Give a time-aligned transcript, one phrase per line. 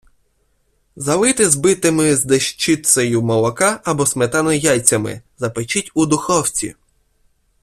[0.95, 6.75] Залийте збитими з дещицею молока або сметани яйцями, запечіть у духовці.